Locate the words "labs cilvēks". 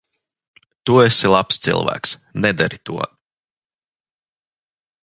1.33-2.17